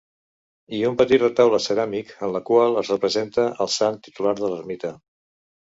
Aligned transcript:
I 0.77 0.79
un 0.87 0.95
petit 1.01 1.21
retaule 1.23 1.59
ceràmic 1.65 2.13
en 2.29 2.33
la 2.37 2.43
qual 2.49 2.81
es 2.83 2.91
representa 2.95 3.47
al 3.67 3.73
sant 3.77 4.03
titular 4.09 4.35
de 4.41 4.51
l'ermita. 4.55 4.95